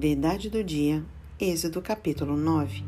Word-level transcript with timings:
Verdade 0.00 0.48
do 0.48 0.62
dia, 0.62 1.04
Êxodo 1.40 1.82
capítulo 1.82 2.36
9. 2.36 2.84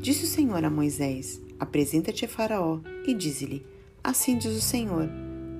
Disse 0.00 0.24
o 0.24 0.26
Senhor 0.26 0.64
a 0.64 0.70
Moisés: 0.70 1.38
Apresenta-te 1.60 2.24
a 2.24 2.28
Faraó 2.28 2.80
e 3.06 3.12
dize-lhe: 3.12 3.62
Assim 4.02 4.38
diz 4.38 4.56
o 4.56 4.60
Senhor, 4.62 5.06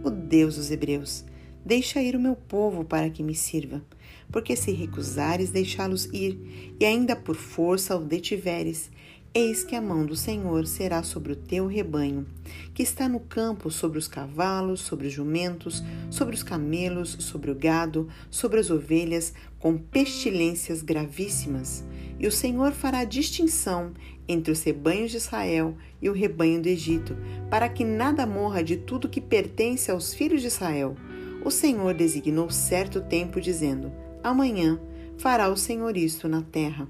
o 0.03 0.09
Deus 0.09 0.57
dos 0.57 0.71
Hebreus: 0.71 1.23
Deixa 1.63 2.01
ir 2.01 2.17
o 2.17 2.19
meu 2.19 2.35
povo 2.35 2.83
para 2.83 3.11
que 3.11 3.23
me 3.23 3.35
sirva. 3.35 3.85
Porque 4.33 4.57
se 4.57 4.73
recusares 4.73 5.51
deixá-los 5.51 6.07
ir, 6.15 6.75
e 6.81 6.87
ainda 6.87 7.15
por 7.15 7.37
força 7.37 7.95
o 7.95 8.03
detiveres, 8.03 8.91
Eis 9.39 9.63
que 9.63 9.77
a 9.77 9.83
mão 9.83 10.07
do 10.07 10.17
Senhor 10.17 10.67
será 10.67 11.03
sobre 11.03 11.31
o 11.31 11.37
teu 11.37 11.67
rebanho, 11.67 12.27
que 12.73 12.83
está 12.83 13.07
no 13.07 13.21
campo, 13.21 13.71
sobre 13.71 13.99
os 13.99 14.09
cavalos, 14.09 14.81
sobre 14.81 15.09
os 15.09 15.13
jumentos, 15.13 15.85
sobre 16.11 16.35
os 16.35 16.43
camelos, 16.43 17.19
sobre 17.21 17.51
o 17.51 17.55
gado, 17.55 18.09
sobre 18.31 18.61
as 18.61 18.71
ovelhas, 18.71 19.35
com 19.59 19.77
pestilências 19.77 20.81
gravíssimas. 20.81 21.85
E 22.19 22.27
o 22.27 22.33
Senhor 22.33 22.73
fará 22.73 23.05
distinção 23.05 23.93
entre 24.27 24.51
os 24.51 24.63
rebanhos 24.63 25.11
de 25.11 25.19
Israel 25.19 25.77
e 26.01 26.09
o 26.09 26.15
rebanho 26.15 26.63
do 26.63 26.69
Egito, 26.71 27.15
para 27.51 27.69
que 27.69 27.85
nada 27.85 28.27
morra 28.27 28.65
de 28.65 28.79
tudo 28.79 29.07
que 29.07 29.21
pertence 29.21 29.91
aos 29.91 30.15
filhos 30.15 30.41
de 30.41 30.47
Israel. 30.47 30.97
O 31.45 31.51
Senhor 31.51 31.93
designou 31.93 32.49
certo 32.49 33.03
tempo, 33.03 33.39
dizendo: 33.39 33.93
Amanhã 34.25 34.81
fará 35.19 35.51
o 35.51 35.59
Senhor 35.59 35.95
isto 35.95 36.27
na 36.27 36.41
terra. 36.41 36.89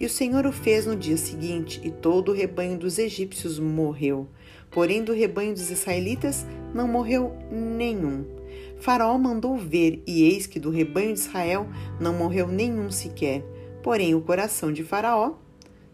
E 0.00 0.06
o 0.06 0.10
Senhor 0.10 0.46
o 0.46 0.52
fez 0.52 0.86
no 0.86 0.96
dia 0.96 1.16
seguinte, 1.16 1.80
e 1.82 1.90
todo 1.90 2.30
o 2.30 2.34
rebanho 2.34 2.78
dos 2.78 2.98
egípcios 2.98 3.58
morreu. 3.58 4.28
Porém, 4.70 5.02
do 5.02 5.12
rebanho 5.12 5.52
dos 5.52 5.70
israelitas 5.70 6.46
não 6.74 6.86
morreu 6.86 7.34
nenhum. 7.50 8.24
Faraó 8.78 9.18
mandou 9.18 9.56
ver, 9.56 10.02
e 10.06 10.22
eis 10.22 10.46
que 10.46 10.60
do 10.60 10.70
rebanho 10.70 11.12
de 11.12 11.20
Israel 11.20 11.66
não 12.00 12.14
morreu 12.14 12.46
nenhum 12.46 12.90
sequer. 12.90 13.42
Porém, 13.82 14.14
o 14.14 14.20
coração 14.20 14.72
de 14.72 14.84
Faraó 14.84 15.34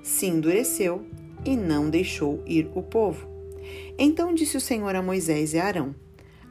se 0.03 0.27
endureceu 0.27 1.07
e 1.45 1.57
não 1.57 1.89
deixou 1.89 2.43
ir 2.47 2.71
o 2.75 2.83
povo. 2.83 3.27
Então 3.99 4.35
disse 4.35 4.57
o 4.57 4.61
Senhor 4.61 4.95
a 4.95 5.03
Moisés 5.03 5.55
e 5.55 5.59
a 5.59 5.65
Arão: 5.65 5.95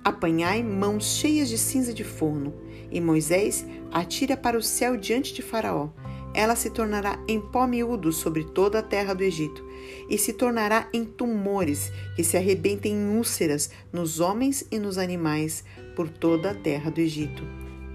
Apanhai 0.04 0.64
mãos 0.64 1.18
cheias 1.18 1.50
de 1.50 1.58
cinza 1.58 1.94
de 1.94 2.04
forno, 2.04 2.54
e 2.92 3.00
Moisés 3.00 3.66
atira 3.92 4.36
para 4.36 4.58
o 4.58 4.62
céu 4.62 4.98
diante 4.98 5.34
de 5.34 5.42
Faraó 5.42 5.90
ela 6.34 6.56
se 6.56 6.70
tornará 6.70 7.20
em 7.28 7.40
pó 7.40 7.68
miúdo 7.68 8.12
sobre 8.12 8.44
toda 8.44 8.80
a 8.80 8.84
terra 8.84 9.14
do 9.14 9.24
Egito, 9.24 9.64
e 10.10 10.18
se 10.18 10.34
tornará 10.34 10.88
em 10.94 11.06
tumores 11.06 11.92
que 12.16 12.24
se 12.24 12.38
arrebentem 12.38 12.94
em 12.94 13.18
úlceras 13.18 13.70
nos 13.92 14.20
homens 14.20 14.66
e 14.72 14.80
nos 14.80 14.98
animais 14.98 15.64
por 15.96 16.10
toda 16.10 16.52
a 16.52 16.56
terra 16.56 16.90
do 16.90 17.00
Egito. 17.00 17.44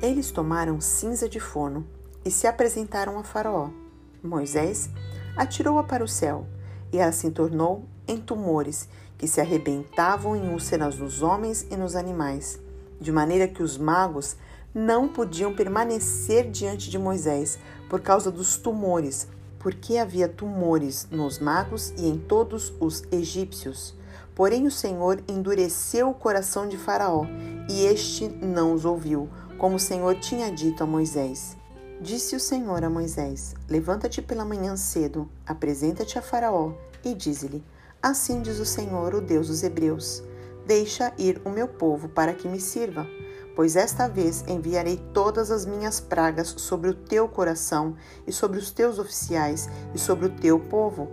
Eles 0.00 0.31
tomaram 0.31 0.81
cinza 0.81 1.28
de 1.28 1.41
forno 1.41 1.86
e 2.25 2.31
se 2.31 2.47
apresentaram 2.47 3.19
a 3.19 3.25
Faraó. 3.25 3.70
Moisés 4.22 4.89
atirou-a 5.36 5.84
para 5.84 6.05
o 6.05 6.09
céu, 6.09 6.47
e 6.92 6.98
ela 6.98 7.12
se 7.12 7.31
tornou 7.31 7.84
em 8.06 8.16
tumores 8.16 8.89
que 9.16 9.27
se 9.27 9.41
arrebentavam 9.41 10.36
em 10.36 10.48
úlceras 10.53 10.97
nos 10.97 11.22
homens 11.22 11.66
e 11.70 11.77
nos 11.77 11.97
animais, 11.97 12.61
de 13.00 13.11
maneira 13.11 13.48
que 13.48 13.62
os 13.62 13.77
magos 13.77 14.36
não 14.74 15.08
podiam 15.08 15.55
permanecer 15.55 16.50
diante 16.50 16.91
de 16.91 16.98
Moisés 16.98 17.58
por 17.88 18.00
causa 18.00 18.30
dos 18.30 18.56
tumores, 18.56 19.27
porque 19.58 19.97
havia 19.97 20.28
tumores 20.28 21.08
nos 21.10 21.38
magos 21.38 21.92
e 21.97 22.06
em 22.06 22.19
todos 22.19 22.72
os 22.78 23.02
egípcios. 23.10 23.94
Porém, 24.34 24.66
o 24.66 24.70
Senhor 24.70 25.22
endureceu 25.27 26.10
o 26.10 26.14
coração 26.14 26.69
de 26.69 26.77
Faraó, 26.77 27.25
e 27.69 27.84
este 27.84 28.28
não 28.28 28.72
os 28.72 28.84
ouviu, 28.84 29.28
como 29.56 29.77
o 29.77 29.80
Senhor 29.80 30.14
tinha 30.20 30.50
dito 30.52 30.84
a 30.84 30.86
Moisés. 30.86 31.56
Disse 32.00 32.36
o 32.36 32.41
Senhor 32.41 32.84
a 32.84 32.91
Moisés: 32.91 33.56
Levanta-te 33.69 34.22
pela 34.22 34.44
manhã 34.44 34.76
cedo, 34.76 35.28
apresenta-te 35.44 36.19
a 36.19 36.22
Faraó 36.22 36.72
e 37.04 37.12
dize-lhe: 37.14 37.64
Assim 38.00 38.41
diz 38.41 38.60
o 38.60 38.64
Senhor, 38.64 39.12
o 39.14 39.20
Deus 39.20 39.48
dos 39.48 39.64
Hebreus: 39.64 40.22
Deixa 40.64 41.12
ir 41.19 41.43
o 41.44 41.50
meu 41.50 41.66
povo 41.66 42.09
para 42.09 42.32
que 42.32 42.47
me 42.47 42.60
sirva 42.60 43.04
pois 43.58 43.74
esta 43.74 44.06
vez 44.06 44.44
enviarei 44.46 45.02
todas 45.12 45.50
as 45.50 45.66
minhas 45.66 45.98
pragas 45.98 46.54
sobre 46.58 46.91
o 46.91 46.94
teu 46.94 47.26
coração 47.26 47.96
e 48.24 48.32
sobre 48.32 48.56
os 48.56 48.70
teus 48.70 49.00
oficiais 49.00 49.69
e 49.92 49.98
sobre 49.98 50.26
o 50.26 50.30
teu 50.30 50.60
povo, 50.60 51.08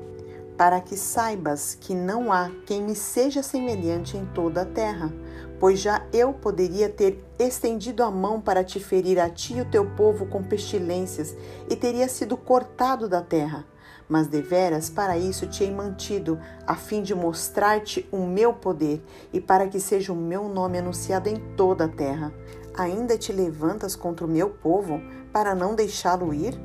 para 0.55 0.79
que 0.79 0.95
saibas 0.95 1.73
que 1.73 1.95
não 1.95 2.31
há 2.31 2.51
quem 2.67 2.83
me 2.83 2.93
seja 2.93 3.41
semelhante 3.41 4.15
em 4.15 4.27
toda 4.27 4.61
a 4.61 4.65
terra, 4.65 5.11
pois 5.59 5.79
já 5.79 6.05
eu 6.13 6.33
poderia 6.33 6.87
ter 6.87 7.25
estendido 7.39 8.03
a 8.03 8.11
mão 8.11 8.39
para 8.39 8.63
te 8.63 8.79
ferir 8.79 9.19
a 9.19 9.27
ti 9.27 9.55
e 9.55 9.61
o 9.61 9.65
teu 9.71 9.83
povo 9.95 10.27
com 10.27 10.43
pestilências, 10.43 11.35
e 11.67 11.75
teria 11.75 12.07
sido 12.07 12.37
cortado 12.37 13.09
da 13.09 13.23
terra 13.23 13.65
mas 14.07 14.27
deveras 14.27 14.89
para 14.89 15.17
isso 15.17 15.47
te 15.47 15.63
hei 15.63 15.71
mantido, 15.71 16.39
a 16.65 16.75
fim 16.75 17.01
de 17.01 17.15
mostrar-te 17.15 18.07
o 18.11 18.25
meu 18.25 18.53
poder 18.53 19.03
e 19.33 19.41
para 19.41 19.67
que 19.67 19.79
seja 19.79 20.13
o 20.13 20.15
meu 20.15 20.47
nome 20.47 20.77
anunciado 20.77 21.29
em 21.29 21.37
toda 21.55 21.85
a 21.85 21.89
terra. 21.89 22.33
Ainda 22.77 23.17
te 23.17 23.31
levantas 23.31 23.95
contra 23.95 24.25
o 24.25 24.29
meu 24.29 24.49
povo 24.49 25.01
para 25.31 25.55
não 25.55 25.75
deixá-lo 25.75 26.33
ir? 26.33 26.59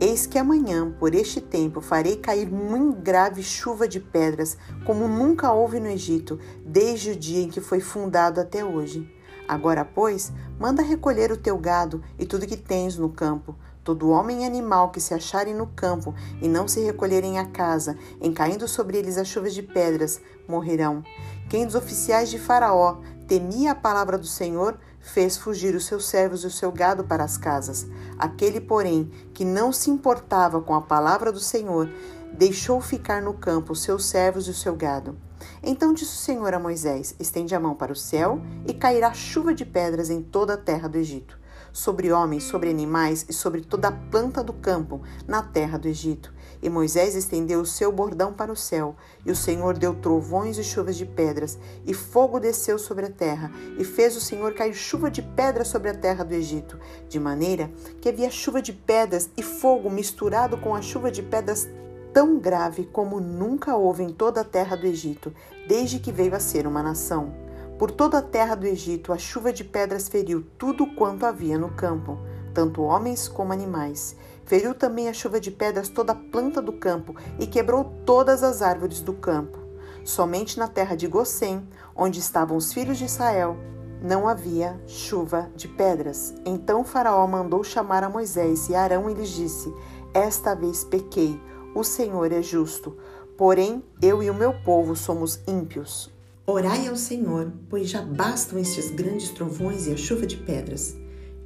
Eis 0.00 0.26
que 0.26 0.38
amanhã, 0.38 0.90
por 0.98 1.14
este 1.14 1.42
tempo, 1.42 1.82
farei 1.82 2.16
cair 2.16 2.50
muito 2.50 2.98
grave 3.02 3.42
chuva 3.42 3.86
de 3.86 4.00
pedras, 4.00 4.56
como 4.86 5.06
nunca 5.06 5.52
houve 5.52 5.78
no 5.78 5.88
Egito, 5.88 6.38
desde 6.64 7.10
o 7.10 7.16
dia 7.16 7.42
em 7.42 7.50
que 7.50 7.60
foi 7.60 7.80
fundado 7.80 8.40
até 8.40 8.64
hoje. 8.64 9.14
Agora, 9.46 9.84
pois, 9.84 10.32
manda 10.58 10.80
recolher 10.80 11.30
o 11.30 11.36
teu 11.36 11.58
gado 11.58 12.02
e 12.18 12.24
tudo 12.24 12.46
que 12.46 12.56
tens 12.56 12.96
no 12.96 13.10
campo, 13.10 13.54
Todo 13.82 14.10
homem 14.10 14.42
e 14.42 14.46
animal 14.46 14.90
que 14.90 15.00
se 15.00 15.14
acharem 15.14 15.54
no 15.54 15.66
campo 15.66 16.14
e 16.42 16.48
não 16.48 16.68
se 16.68 16.80
recolherem 16.80 17.38
à 17.38 17.46
casa, 17.46 17.96
em 18.20 18.32
caindo 18.32 18.68
sobre 18.68 18.98
eles 18.98 19.16
as 19.16 19.26
chuvas 19.26 19.54
de 19.54 19.62
pedras, 19.62 20.20
morrerão. 20.46 21.02
Quem 21.48 21.64
dos 21.64 21.74
oficiais 21.74 22.28
de 22.28 22.38
Faraó 22.38 22.98
temia 23.26 23.72
a 23.72 23.74
palavra 23.74 24.18
do 24.18 24.26
Senhor, 24.26 24.78
fez 24.98 25.36
fugir 25.36 25.74
os 25.74 25.86
seus 25.86 26.06
servos 26.06 26.44
e 26.44 26.46
o 26.46 26.50
seu 26.50 26.70
gado 26.70 27.04
para 27.04 27.24
as 27.24 27.38
casas. 27.38 27.86
Aquele, 28.18 28.60
porém, 28.60 29.10
que 29.32 29.46
não 29.46 29.72
se 29.72 29.88
importava 29.88 30.60
com 30.60 30.74
a 30.74 30.82
palavra 30.82 31.32
do 31.32 31.40
Senhor, 31.40 31.88
deixou 32.34 32.80
ficar 32.82 33.22
no 33.22 33.32
campo 33.32 33.72
os 33.72 33.82
seus 33.82 34.04
servos 34.04 34.46
e 34.46 34.50
o 34.50 34.54
seu 34.54 34.76
gado. 34.76 35.16
Então 35.62 35.94
disse 35.94 36.12
o 36.12 36.18
Senhor 36.18 36.52
a 36.52 36.58
Moisés: 36.58 37.14
Estende 37.18 37.54
a 37.54 37.60
mão 37.60 37.74
para 37.74 37.92
o 37.92 37.96
céu, 37.96 38.42
e 38.66 38.74
cairá 38.74 39.12
chuva 39.14 39.54
de 39.54 39.64
pedras 39.64 40.10
em 40.10 40.20
toda 40.20 40.52
a 40.52 40.58
terra 40.58 40.86
do 40.86 40.98
Egito 40.98 41.39
sobre 41.72 42.12
homens, 42.12 42.44
sobre 42.44 42.70
animais 42.70 43.26
e 43.28 43.32
sobre 43.32 43.60
toda 43.60 43.88
a 43.88 43.92
planta 43.92 44.42
do 44.42 44.52
campo 44.52 45.00
na 45.26 45.42
terra 45.42 45.78
do 45.78 45.88
Egito. 45.88 46.32
E 46.62 46.68
Moisés 46.68 47.14
estendeu 47.14 47.60
o 47.60 47.66
seu 47.66 47.90
bordão 47.90 48.32
para 48.32 48.52
o 48.52 48.56
céu, 48.56 48.94
e 49.24 49.30
o 49.30 49.36
Senhor 49.36 49.78
deu 49.78 49.94
trovões 49.94 50.58
e 50.58 50.64
chuvas 50.64 50.96
de 50.96 51.06
pedras, 51.06 51.58
e 51.86 51.94
fogo 51.94 52.38
desceu 52.38 52.78
sobre 52.78 53.06
a 53.06 53.10
terra, 53.10 53.50
e 53.78 53.84
fez 53.84 54.16
o 54.16 54.20
Senhor 54.20 54.52
cair 54.52 54.74
chuva 54.74 55.10
de 55.10 55.22
pedras 55.22 55.68
sobre 55.68 55.88
a 55.88 55.94
terra 55.94 56.24
do 56.24 56.34
Egito, 56.34 56.78
de 57.08 57.18
maneira 57.18 57.70
que 58.00 58.08
havia 58.08 58.30
chuva 58.30 58.60
de 58.60 58.72
pedras 58.72 59.30
e 59.36 59.42
fogo 59.42 59.88
misturado 59.88 60.58
com 60.58 60.74
a 60.74 60.82
chuva 60.82 61.10
de 61.10 61.22
pedras 61.22 61.68
tão 62.12 62.38
grave 62.38 62.88
como 62.92 63.20
nunca 63.20 63.76
houve 63.76 64.02
em 64.02 64.12
toda 64.12 64.40
a 64.40 64.44
terra 64.44 64.76
do 64.76 64.86
Egito, 64.86 65.32
desde 65.66 65.98
que 65.98 66.12
veio 66.12 66.34
a 66.34 66.40
ser 66.40 66.66
uma 66.66 66.82
nação. 66.82 67.49
Por 67.80 67.90
toda 67.90 68.18
a 68.18 68.22
terra 68.22 68.54
do 68.54 68.66
Egito, 68.66 69.10
a 69.10 69.16
chuva 69.16 69.54
de 69.54 69.64
pedras 69.64 70.06
feriu 70.06 70.44
tudo 70.58 70.86
quanto 70.94 71.24
havia 71.24 71.56
no 71.56 71.70
campo, 71.70 72.18
tanto 72.52 72.82
homens 72.82 73.26
como 73.26 73.54
animais. 73.54 74.14
Feriu 74.44 74.74
também 74.74 75.08
a 75.08 75.14
chuva 75.14 75.40
de 75.40 75.50
pedras 75.50 75.88
toda 75.88 76.12
a 76.12 76.14
planta 76.14 76.60
do 76.60 76.74
campo 76.74 77.16
e 77.38 77.46
quebrou 77.46 77.84
todas 78.04 78.42
as 78.42 78.60
árvores 78.60 79.00
do 79.00 79.14
campo. 79.14 79.56
Somente 80.04 80.58
na 80.58 80.68
terra 80.68 80.94
de 80.94 81.06
Gosém, 81.06 81.66
onde 81.96 82.18
estavam 82.18 82.54
os 82.54 82.70
filhos 82.70 82.98
de 82.98 83.06
Israel, 83.06 83.56
não 84.02 84.28
havia 84.28 84.78
chuva 84.86 85.50
de 85.56 85.66
pedras. 85.66 86.34
Então 86.44 86.84
Faraó 86.84 87.26
mandou 87.26 87.64
chamar 87.64 88.04
a 88.04 88.10
Moisés 88.10 88.68
e 88.68 88.74
Arão 88.74 89.08
e 89.08 89.14
lhes 89.14 89.30
disse: 89.30 89.74
Esta 90.12 90.54
vez 90.54 90.84
pequei, 90.84 91.40
o 91.74 91.82
Senhor 91.82 92.30
é 92.30 92.42
justo, 92.42 92.98
porém 93.38 93.82
eu 94.02 94.22
e 94.22 94.28
o 94.28 94.34
meu 94.34 94.52
povo 94.64 94.94
somos 94.94 95.40
ímpios. 95.48 96.12
Orai 96.52 96.88
ao 96.88 96.96
Senhor, 96.96 97.52
pois 97.68 97.88
já 97.88 98.02
bastam 98.02 98.58
estes 98.58 98.90
grandes 98.90 99.30
trovões 99.30 99.86
e 99.86 99.92
a 99.92 99.96
chuva 99.96 100.26
de 100.26 100.36
pedras. 100.36 100.96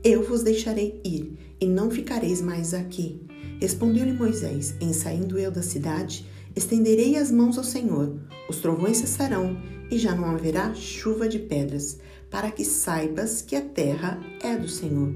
Eu 0.02 0.26
vos 0.26 0.42
deixarei 0.42 0.98
ir, 1.04 1.38
e 1.60 1.66
não 1.66 1.90
ficareis 1.90 2.40
mais 2.40 2.72
aqui. 2.72 3.20
Respondeu-lhe 3.60 4.14
Moisés: 4.14 4.74
Em 4.80 4.94
saindo 4.94 5.38
eu 5.38 5.50
da 5.50 5.60
cidade, 5.60 6.26
estenderei 6.56 7.18
as 7.18 7.30
mãos 7.30 7.58
ao 7.58 7.64
Senhor. 7.64 8.18
Os 8.48 8.60
trovões 8.60 8.96
cessarão, 8.96 9.58
e 9.90 9.98
já 9.98 10.14
não 10.14 10.24
haverá 10.24 10.72
chuva 10.72 11.28
de 11.28 11.38
pedras, 11.38 11.98
para 12.30 12.50
que 12.50 12.64
saibas 12.64 13.42
que 13.42 13.54
a 13.56 13.60
terra 13.60 14.18
é 14.42 14.56
do 14.56 14.70
Senhor. 14.70 15.12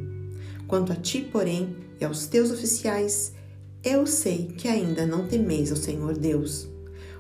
Quanto 0.66 0.92
a 0.92 0.96
ti, 0.96 1.26
porém, 1.32 1.74
e 1.98 2.04
aos 2.04 2.26
teus 2.26 2.50
oficiais, 2.50 3.32
eu 3.82 4.06
sei 4.06 4.48
que 4.48 4.68
ainda 4.68 5.06
não 5.06 5.26
temeis 5.26 5.70
ao 5.70 5.78
Senhor 5.78 6.14
Deus. 6.14 6.68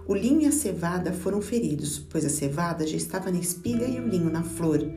O 0.08 0.14
linho 0.14 0.40
e 0.40 0.46
a 0.46 0.50
cevada 0.50 1.12
foram 1.12 1.42
feridos, 1.42 1.98
pois 1.98 2.24
a 2.24 2.30
cevada 2.30 2.86
já 2.86 2.96
estava 2.96 3.30
na 3.30 3.38
espiga 3.38 3.84
e 3.84 4.00
o 4.00 4.08
linho 4.08 4.30
na 4.30 4.42
flor. 4.42 4.90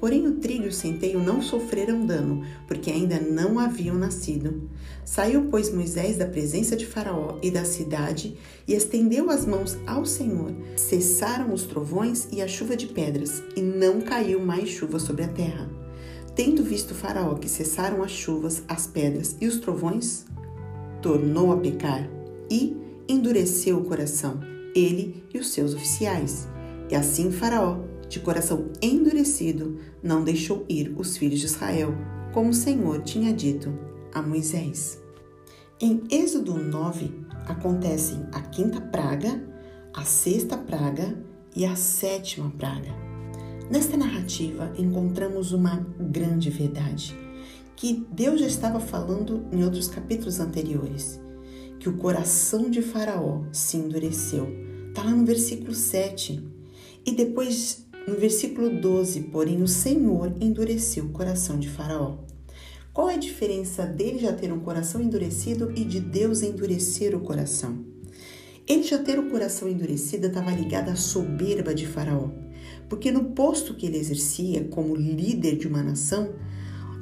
Porém, 0.00 0.26
o 0.26 0.40
trigo 0.40 0.64
e 0.64 0.68
o 0.68 0.72
centeio 0.72 1.20
não 1.20 1.40
sofreram 1.40 2.04
dano, 2.04 2.44
porque 2.66 2.90
ainda 2.90 3.20
não 3.20 3.60
haviam 3.60 3.94
nascido. 3.94 4.68
Saiu, 5.04 5.46
pois, 5.52 5.72
Moisés 5.72 6.16
da 6.16 6.26
presença 6.26 6.74
de 6.74 6.84
Faraó 6.84 7.38
e 7.40 7.48
da 7.48 7.64
cidade 7.64 8.36
e 8.66 8.74
estendeu 8.74 9.30
as 9.30 9.46
mãos 9.46 9.78
ao 9.86 10.04
Senhor. 10.04 10.52
Cessaram 10.76 11.54
os 11.54 11.62
trovões 11.62 12.26
e 12.32 12.42
a 12.42 12.48
chuva 12.48 12.76
de 12.76 12.88
pedras, 12.88 13.44
e 13.54 13.62
não 13.62 14.00
caiu 14.00 14.44
mais 14.44 14.68
chuva 14.68 14.98
sobre 14.98 15.22
a 15.22 15.28
terra. 15.28 15.70
Tendo 16.34 16.64
visto 16.64 16.92
Faraó 16.92 17.36
que 17.36 17.48
cessaram 17.48 18.02
as 18.02 18.10
chuvas, 18.10 18.64
as 18.66 18.88
pedras 18.88 19.36
e 19.40 19.46
os 19.46 19.60
trovões, 19.60 20.26
tornou 21.00 21.52
a 21.52 21.56
pecar 21.56 22.10
e 22.50 22.76
endureceu 23.08 23.78
o 23.78 23.84
coração, 23.84 24.55
ele 24.78 25.24
e 25.32 25.38
os 25.38 25.48
seus 25.48 25.74
oficiais. 25.74 26.46
E 26.90 26.94
assim 26.94 27.32
Faraó 27.32 27.80
de 28.08 28.20
coração 28.20 28.66
endurecido, 28.80 29.78
não 30.02 30.22
deixou 30.22 30.64
ir 30.68 30.94
os 30.96 31.16
filhos 31.16 31.40
de 31.40 31.46
Israel, 31.46 31.94
como 32.32 32.50
o 32.50 32.54
Senhor 32.54 33.02
tinha 33.02 33.32
dito 33.32 33.72
a 34.12 34.22
Moisés. 34.22 35.02
Em 35.80 36.02
Êxodo 36.10 36.54
9 36.54 37.10
acontecem 37.46 38.26
a 38.32 38.40
quinta 38.40 38.80
praga, 38.80 39.42
a 39.92 40.04
sexta 40.04 40.56
praga 40.56 41.16
e 41.54 41.64
a 41.64 41.76
sétima 41.76 42.50
praga. 42.56 42.94
Nesta 43.70 43.96
narrativa 43.96 44.72
encontramos 44.78 45.52
uma 45.52 45.84
grande 45.98 46.50
verdade 46.50 47.16
que 47.74 48.06
Deus 48.10 48.40
já 48.40 48.46
estava 48.46 48.80
falando 48.80 49.44
em 49.52 49.62
outros 49.62 49.88
capítulos 49.88 50.40
anteriores, 50.40 51.20
que 51.78 51.88
o 51.88 51.96
coração 51.96 52.70
de 52.70 52.82
Faraó 52.82 53.42
se 53.52 53.76
endureceu. 53.76 54.48
Está 54.88 55.04
lá 55.04 55.10
no 55.10 55.24
versículo 55.24 55.74
7. 55.74 56.42
E 57.04 57.12
depois 57.12 57.86
no 58.06 58.14
versículo 58.14 58.70
12, 58.70 59.22
porém, 59.32 59.60
o 59.62 59.66
Senhor 59.66 60.32
endureceu 60.40 61.06
o 61.06 61.08
coração 61.08 61.58
de 61.58 61.68
Faraó. 61.68 62.18
Qual 62.92 63.10
é 63.10 63.14
a 63.14 63.18
diferença 63.18 63.84
dele 63.84 64.20
já 64.20 64.32
ter 64.32 64.52
um 64.52 64.60
coração 64.60 65.02
endurecido 65.02 65.72
e 65.76 65.84
de 65.84 65.98
Deus 65.98 66.40
endurecer 66.40 67.16
o 67.16 67.20
coração? 67.20 67.84
Ele 68.66 68.84
já 68.84 68.98
ter 68.98 69.18
o 69.18 69.28
coração 69.28 69.68
endurecido 69.68 70.28
estava 70.28 70.52
ligado 70.52 70.88
à 70.88 70.94
soberba 70.96 71.74
de 71.74 71.84
Faraó, 71.84 72.30
porque 72.88 73.10
no 73.10 73.24
posto 73.26 73.74
que 73.74 73.86
ele 73.86 73.98
exercia 73.98 74.64
como 74.68 74.94
líder 74.94 75.56
de 75.56 75.66
uma 75.66 75.82
nação, 75.82 76.32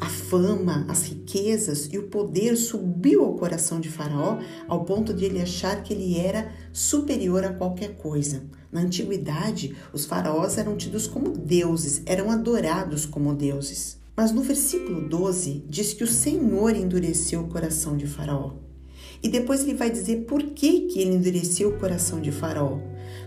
a 0.00 0.08
fama, 0.08 0.84
as 0.88 1.04
riquezas 1.04 1.88
e 1.92 1.98
o 1.98 2.04
poder 2.04 2.56
subiu 2.56 3.24
ao 3.24 3.34
coração 3.34 3.80
de 3.80 3.88
Faraó 3.88 4.38
ao 4.68 4.84
ponto 4.84 5.14
de 5.14 5.24
ele 5.24 5.40
achar 5.40 5.82
que 5.82 5.92
ele 5.92 6.18
era 6.18 6.52
superior 6.72 7.44
a 7.44 7.52
qualquer 7.52 7.96
coisa. 7.96 8.42
Na 8.70 8.80
antiguidade, 8.80 9.76
os 9.92 10.04
faraós 10.04 10.58
eram 10.58 10.76
tidos 10.76 11.06
como 11.06 11.30
deuses, 11.30 12.02
eram 12.06 12.28
adorados 12.30 13.06
como 13.06 13.32
deuses. 13.32 13.98
Mas 14.16 14.32
no 14.32 14.42
versículo 14.42 15.08
12 15.08 15.64
diz 15.68 15.92
que 15.92 16.02
o 16.02 16.08
Senhor 16.08 16.74
endureceu 16.74 17.42
o 17.42 17.48
coração 17.48 17.96
de 17.96 18.06
Faraó. 18.06 18.54
E 19.22 19.28
depois 19.28 19.62
ele 19.62 19.74
vai 19.74 19.90
dizer 19.90 20.24
por 20.24 20.42
que, 20.42 20.82
que 20.82 21.00
ele 21.00 21.14
endureceu 21.14 21.70
o 21.70 21.78
coração 21.78 22.20
de 22.20 22.30
Faraó. 22.30 22.80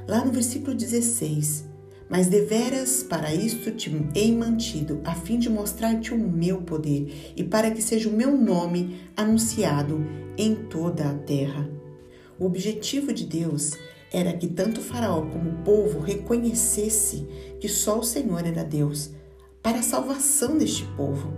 Lá 0.07 0.23
no 0.23 0.31
versículo 0.31 0.75
16, 0.75 1.65
mas 2.09 2.27
deveras 2.27 3.03
para 3.03 3.33
isto 3.33 3.71
te 3.71 3.91
hei 4.15 4.35
mantido, 4.35 5.01
a 5.03 5.13
fim 5.13 5.37
de 5.37 5.49
mostrar-te 5.49 6.13
o 6.13 6.17
meu 6.17 6.61
poder 6.61 7.33
e 7.35 7.43
para 7.43 7.71
que 7.71 7.81
seja 7.81 8.09
o 8.09 8.13
meu 8.13 8.35
nome 8.37 9.01
anunciado 9.15 10.05
em 10.37 10.55
toda 10.55 11.09
a 11.09 11.13
terra. 11.13 11.69
O 12.39 12.45
objetivo 12.45 13.11
de 13.11 13.25
Deus 13.25 13.71
era 14.11 14.31
que 14.33 14.47
tanto 14.47 14.79
Faraó 14.79 15.21
como 15.23 15.49
o 15.49 15.63
povo 15.63 15.99
reconhecesse 15.99 17.27
que 17.59 17.67
só 17.67 17.99
o 17.99 18.03
Senhor 18.03 18.45
era 18.45 18.63
Deus 18.63 19.11
para 19.61 19.79
a 19.79 19.83
salvação 19.83 20.57
deste 20.57 20.85
povo. 20.95 21.33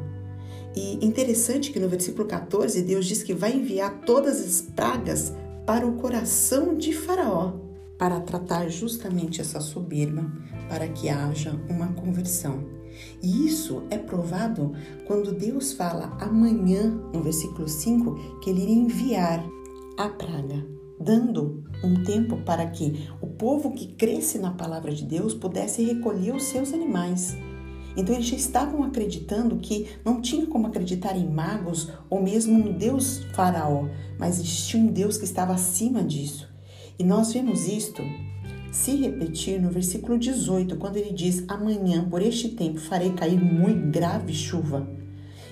E 0.75 1.03
interessante 1.03 1.71
que 1.71 1.79
no 1.79 1.89
versículo 1.89 2.27
14 2.27 2.83
Deus 2.83 3.05
diz 3.07 3.23
que 3.23 3.33
vai 3.33 3.53
enviar 3.53 4.01
todas 4.01 4.39
as 4.39 4.61
pragas 4.61 5.33
para 5.65 5.87
o 5.87 5.93
coração 5.93 6.77
de 6.77 6.93
Faraó 6.93 7.68
para 7.99 8.21
tratar 8.21 8.69
justamente 8.69 9.41
essa 9.41 9.59
soberba, 9.59 10.31
para 10.69 10.87
que 10.87 11.09
haja 11.09 11.59
uma 11.69 11.89
conversão. 11.89 12.63
E 13.21 13.45
isso 13.45 13.83
é 13.89 13.97
provado 13.97 14.71
quando 15.05 15.33
Deus 15.33 15.73
fala 15.73 16.17
amanhã, 16.19 16.89
no 17.13 17.21
versículo 17.21 17.67
5, 17.67 18.39
que 18.39 18.49
ele 18.49 18.63
iria 18.63 18.75
enviar 18.75 19.45
a 19.97 20.07
praga, 20.07 20.65
dando 20.99 21.63
um 21.83 22.03
tempo 22.03 22.37
para 22.37 22.65
que 22.67 23.09
o 23.21 23.27
povo 23.27 23.71
que 23.71 23.87
cresce 23.93 24.39
na 24.39 24.51
palavra 24.51 24.93
de 24.93 25.05
Deus 25.05 25.33
pudesse 25.33 25.83
recolher 25.83 26.33
os 26.33 26.43
seus 26.45 26.73
animais. 26.73 27.35
Então 27.97 28.15
eles 28.15 28.27
já 28.27 28.37
estavam 28.37 28.83
acreditando 28.83 29.57
que 29.57 29.87
não 30.05 30.21
tinha 30.21 30.45
como 30.45 30.67
acreditar 30.67 31.17
em 31.17 31.29
magos 31.29 31.91
ou 32.09 32.21
mesmo 32.21 32.57
no 32.57 32.71
Deus 32.71 33.25
Faraó, 33.33 33.87
mas 34.17 34.39
existia 34.39 34.79
um 34.79 34.87
Deus 34.87 35.17
que 35.17 35.25
estava 35.25 35.53
acima 35.53 36.01
disso. 36.01 36.48
E 36.99 37.03
nós 37.05 37.31
vemos 37.31 37.65
isto 37.65 38.03
se 38.73 38.93
repetir 38.97 39.59
no 39.59 39.69
versículo 39.69 40.19
18, 40.19 40.75
quando 40.75 40.97
ele 40.97 41.13
diz: 41.13 41.45
Amanhã, 41.47 42.05
por 42.07 42.21
este 42.21 42.49
tempo, 42.49 42.77
farei 42.77 43.13
cair 43.13 43.39
muito 43.41 43.89
grave 43.89 44.33
chuva. 44.33 44.85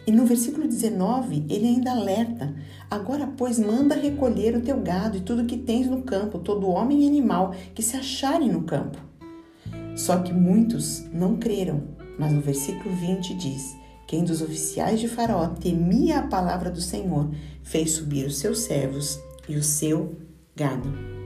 E 0.06 0.12
no 0.12 0.26
versículo 0.26 0.68
19, 0.68 1.46
ele 1.50 1.68
ainda 1.68 1.92
alerta: 1.92 2.54
Agora, 2.92 3.26
pois, 3.38 3.58
manda 3.58 3.96
recolher 3.96 4.58
o 4.58 4.62
teu 4.62 4.82
gado 4.82 5.18
e 5.18 5.22
tudo 5.22 5.46
que 5.46 5.58
tens 5.58 5.88
no 5.88 6.02
campo, 6.02 6.38
todo 6.38 6.68
homem 6.68 7.04
e 7.04 7.08
animal 7.08 7.56
que 7.74 7.82
se 7.82 7.96
acharem 7.96 8.52
no 8.52 8.64
campo. 8.64 8.98
Só 9.96 10.18
que 10.18 10.34
muitos 10.34 11.06
não 11.14 11.38
creram, 11.38 11.82
mas 12.20 12.34
no 12.34 12.42
versículo 12.42 12.94
20 12.94 13.34
diz: 13.36 13.74
Quem 14.06 14.26
dos 14.26 14.42
oficiais 14.42 15.00
de 15.00 15.08
Faraó 15.08 15.48
temia 15.48 16.20
a 16.20 16.28
palavra 16.28 16.70
do 16.70 16.82
Senhor, 16.82 17.32
fez 17.64 17.92
subir 17.92 18.26
os 18.26 18.38
seus 18.38 18.60
servos 18.60 19.18
e 19.48 19.56
o 19.56 19.64
seu 19.64 20.16
gado. 20.54 21.17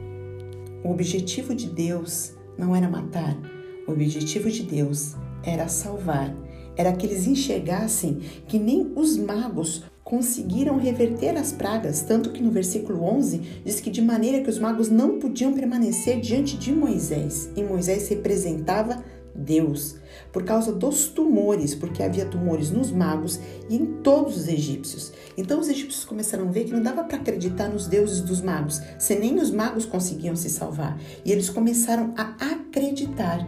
O 0.83 0.89
objetivo 0.89 1.53
de 1.53 1.67
Deus 1.67 2.33
não 2.57 2.75
era 2.75 2.89
matar, 2.89 3.37
o 3.87 3.91
objetivo 3.91 4.49
de 4.49 4.63
Deus 4.63 5.15
era 5.43 5.67
salvar. 5.67 6.35
Era 6.75 6.93
que 6.93 7.05
eles 7.05 7.27
enxergassem 7.27 8.19
que 8.47 8.57
nem 8.57 8.91
os 8.95 9.17
magos 9.17 9.83
conseguiram 10.03 10.77
reverter 10.77 11.37
as 11.37 11.51
pragas, 11.51 12.01
tanto 12.01 12.31
que 12.31 12.41
no 12.41 12.51
versículo 12.51 13.03
11 13.03 13.61
diz 13.63 13.79
que 13.79 13.89
de 13.89 14.01
maneira 14.01 14.41
que 14.41 14.49
os 14.49 14.57
magos 14.57 14.89
não 14.89 15.19
podiam 15.19 15.53
permanecer 15.53 16.19
diante 16.19 16.57
de 16.57 16.71
Moisés, 16.71 17.49
e 17.55 17.63
Moisés 17.63 18.09
representava 18.09 19.03
Deus, 19.35 19.95
por 20.31 20.43
causa 20.43 20.71
dos 20.71 21.07
tumores, 21.07 21.73
porque 21.73 22.03
havia 22.03 22.25
tumores 22.25 22.69
nos 22.69 22.91
magos 22.91 23.39
e 23.69 23.75
em 23.75 23.85
todos 24.01 24.37
os 24.37 24.47
egípcios. 24.47 25.11
Então 25.37 25.59
os 25.59 25.69
egípcios 25.69 26.03
começaram 26.03 26.47
a 26.47 26.51
ver 26.51 26.65
que 26.65 26.73
não 26.73 26.81
dava 26.81 27.03
para 27.03 27.17
acreditar 27.17 27.69
nos 27.69 27.87
deuses 27.87 28.21
dos 28.21 28.41
magos, 28.41 28.81
se 28.99 29.15
nem 29.15 29.39
os 29.39 29.51
magos 29.51 29.85
conseguiam 29.85 30.35
se 30.35 30.49
salvar. 30.49 30.99
E 31.25 31.31
eles 31.31 31.49
começaram 31.49 32.13
a 32.17 32.33
acreditar. 32.45 33.47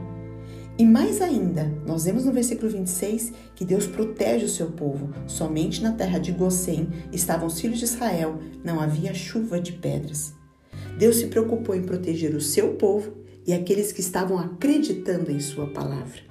E 0.76 0.86
mais 0.86 1.22
ainda, 1.22 1.72
nós 1.86 2.06
vemos 2.06 2.26
no 2.26 2.32
versículo 2.32 2.72
26 2.72 3.32
que 3.56 3.64
Deus 3.64 3.86
protege 3.86 4.46
o 4.46 4.50
seu 4.50 4.72
povo. 4.72 5.14
Somente 5.28 5.84
na 5.84 5.92
terra 5.92 6.18
de 6.18 6.32
Gosém 6.32 6.88
estavam 7.12 7.48
os 7.48 7.60
filhos 7.60 7.78
de 7.78 7.86
Israel, 7.86 8.40
não 8.64 8.80
havia 8.80 9.14
chuva 9.14 9.60
de 9.60 9.74
pedras. 9.74 10.34
Deus 10.98 11.18
se 11.18 11.28
preocupou 11.28 11.76
em 11.76 11.84
proteger 11.84 12.36
o 12.36 12.42
seu 12.42 12.74
povo 12.74 13.23
e 13.46 13.54
aqueles 13.54 13.92
que 13.92 14.02
estavam 14.02 14.38
acreditando 14.38 15.32
em 15.32 15.40
Sua 15.40 15.68
palavra. 15.68 16.22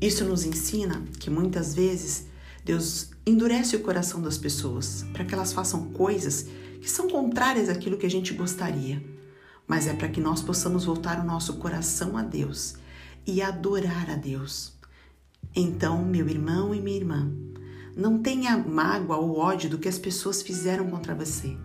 Isso 0.00 0.24
nos 0.24 0.44
ensina 0.44 1.02
que 1.18 1.28
muitas 1.28 1.74
vezes 1.74 2.26
Deus 2.64 3.10
endurece 3.26 3.76
o 3.76 3.80
coração 3.80 4.20
das 4.22 4.38
pessoas 4.38 5.04
para 5.12 5.24
que 5.24 5.34
elas 5.34 5.52
façam 5.52 5.90
coisas 5.90 6.46
que 6.80 6.90
são 6.90 7.08
contrárias 7.08 7.68
àquilo 7.68 7.96
que 7.96 8.06
a 8.06 8.10
gente 8.10 8.32
gostaria, 8.32 9.02
mas 9.66 9.86
é 9.86 9.92
para 9.92 10.08
que 10.08 10.20
nós 10.20 10.40
possamos 10.40 10.84
voltar 10.84 11.20
o 11.20 11.26
nosso 11.26 11.54
coração 11.54 12.16
a 12.16 12.22
Deus 12.22 12.76
e 13.26 13.42
adorar 13.42 14.08
a 14.10 14.16
Deus. 14.16 14.72
Então, 15.54 16.04
meu 16.04 16.28
irmão 16.28 16.74
e 16.74 16.80
minha 16.80 16.96
irmã, 16.96 17.30
não 17.96 18.22
tenha 18.22 18.56
mágoa 18.56 19.16
ou 19.16 19.36
ódio 19.38 19.68
do 19.68 19.78
que 19.78 19.88
as 19.88 19.98
pessoas 19.98 20.40
fizeram 20.40 20.88
contra 20.88 21.14
você. 21.14 21.56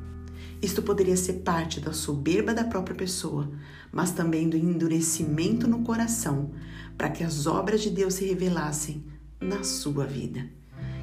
Isto 0.64 0.82
poderia 0.82 1.18
ser 1.18 1.42
parte 1.42 1.82
da 1.82 1.92
soberba 1.92 2.54
da 2.54 2.64
própria 2.64 2.96
pessoa, 2.96 3.52
mas 3.92 4.12
também 4.12 4.48
do 4.48 4.56
endurecimento 4.56 5.68
no 5.68 5.84
coração, 5.84 6.52
para 6.98 7.10
que 7.10 7.22
as 7.22 7.46
obras 7.46 7.82
de 7.82 7.90
Deus 7.90 8.14
se 8.14 8.26
revelassem 8.26 9.04
na 9.42 9.62
sua 9.62 10.06
vida. 10.06 10.50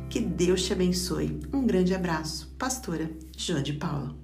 Que 0.08 0.18
Deus 0.18 0.62
te 0.62 0.72
abençoe. 0.72 1.40
Um 1.52 1.66
grande 1.66 1.94
abraço. 1.94 2.54
Pastora 2.58 3.10
João 3.36 3.62
de 3.62 3.74
Paula. 3.74 4.16